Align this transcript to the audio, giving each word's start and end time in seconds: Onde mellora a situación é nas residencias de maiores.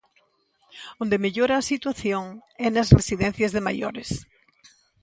Onde 1.03 1.21
mellora 1.23 1.53
a 1.57 1.67
situación 1.71 2.23
é 2.65 2.67
nas 2.71 2.91
residencias 2.97 3.51
de 3.55 3.65
maiores. 3.67 4.09